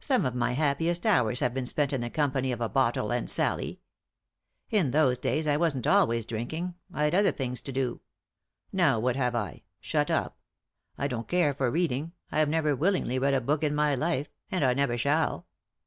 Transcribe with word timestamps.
Some 0.00 0.26
of 0.26 0.34
my 0.34 0.52
happiest 0.52 1.06
hours 1.06 1.40
have 1.40 1.54
been 1.54 1.64
spent 1.64 1.94
in 1.94 2.02
the 2.02 2.10
company 2.10 2.52
of 2.52 2.60
a 2.60 2.68
bottle 2.68 3.10
and 3.10 3.30
Sallie. 3.30 3.80
In 4.68 4.90
those 4.90 5.16
days 5.16 5.46
I 5.46 5.56
wasn't 5.56 5.86
always 5.86 6.26
drinking; 6.26 6.74
I'd 6.92 7.14
other 7.14 7.32
things 7.32 7.62
to 7.62 7.72
do. 7.72 8.02
Now 8.74 8.98
what 9.00 9.16
have 9.16 9.34
I?— 9.34 9.62
shut 9.80 10.10
up?— 10.10 10.36
I 10.98 11.08
don't 11.08 11.28
care 11.28 11.54
for 11.54 11.70
reading, 11.70 12.12
I've 12.30 12.50
never 12.50 12.76
willingly 12.76 13.18
read 13.18 13.32
a 13.32 13.40
book 13.40 13.62
in 13.64 13.74
my 13.74 13.94
life, 13.94 14.28
and 14.50 14.62
I 14.66 14.74
never 14.74 14.98
shall. 14.98 15.46